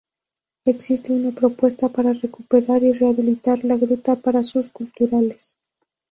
Existe 0.65 1.13
una 1.13 1.29
propuesta 1.29 1.87
para 1.89 2.13
recuperar 2.13 2.81
y 2.81 2.91
rehabilitar 2.91 3.63
la 3.63 3.77
gruta 3.77 4.15
para 4.15 4.39
usos 4.39 4.69
culturales. 4.69 5.59